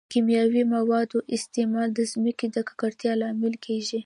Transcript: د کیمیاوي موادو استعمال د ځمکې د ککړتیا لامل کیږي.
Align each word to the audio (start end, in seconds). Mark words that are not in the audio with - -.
د 0.05 0.13
کیمیاوي 0.13 0.63
موادو 0.75 1.17
استعمال 1.35 1.89
د 1.93 1.99
ځمکې 2.11 2.47
د 2.51 2.57
ککړتیا 2.67 3.13
لامل 3.21 3.53
کیږي. 3.65 3.99